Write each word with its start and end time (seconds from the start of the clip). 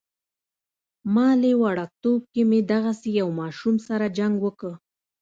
مالې 1.13 1.53
وړوکتوب 1.61 2.21
کې 2.33 2.41
مې 2.49 2.59
دغسې 2.71 3.09
يو 3.19 3.27
ماشوم 3.39 3.75
سره 3.87 4.05
جنګ 4.17 4.35
وکه. 4.45 4.71